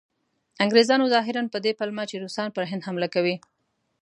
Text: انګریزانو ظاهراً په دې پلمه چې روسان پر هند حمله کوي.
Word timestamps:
انګریزانو 0.63 1.11
ظاهراً 1.13 1.41
په 1.53 1.57
دې 1.65 1.71
پلمه 1.79 2.03
چې 2.09 2.15
روسان 2.23 2.47
پر 2.55 2.63
هند 2.71 2.85
حمله 2.87 3.07
کوي. 3.15 3.35